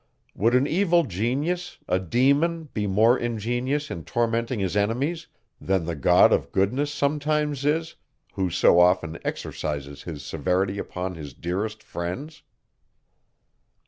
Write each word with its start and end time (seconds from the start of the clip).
Would 0.33 0.55
an 0.55 0.65
evil 0.65 1.03
genius, 1.03 1.77
a 1.87 1.99
demon, 1.99 2.69
be 2.73 2.87
more 2.87 3.19
ingenious 3.19 3.91
in 3.91 4.03
tormenting 4.03 4.57
his 4.59 4.75
enemies, 4.75 5.27
than 5.61 5.85
the 5.85 5.93
God 5.93 6.33
of 6.33 6.51
goodness 6.51 6.91
sometimes 6.91 7.65
is, 7.65 7.93
who 8.33 8.49
so 8.49 8.79
often 8.79 9.19
exercises 9.23 10.01
his 10.01 10.25
severity 10.25 10.79
upon 10.79 11.13
his 11.13 11.35
dearest 11.35 11.83
friends? 11.83 12.41